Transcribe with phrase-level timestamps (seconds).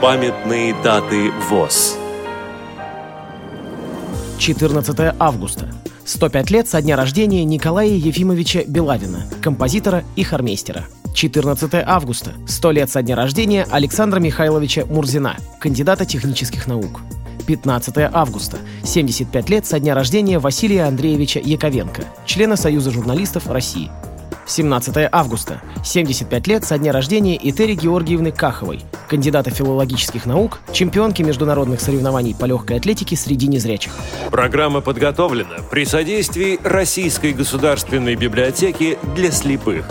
[0.00, 1.98] Памятные даты ВОЗ.
[4.38, 5.68] 14 августа.
[6.06, 10.86] 105 лет со дня рождения Николая Ефимовича Белавина, композитора и хормейстера.
[11.14, 12.32] 14 августа.
[12.48, 17.00] 100 лет со дня рождения Александра Михайловича Мурзина, кандидата технических наук.
[17.46, 18.56] 15 августа.
[18.82, 23.90] 75 лет со дня рождения Василия Андреевича Яковенко, члена Союза журналистов России.
[24.46, 25.60] 17 августа.
[25.84, 28.80] 75 лет со дня рождения Этери Георгиевны Каховой,
[29.10, 33.92] кандидата филологических наук, чемпионки международных соревнований по легкой атлетике среди незрячих.
[34.30, 39.84] Программа подготовлена при содействии Российской государственной библиотеки для слепых.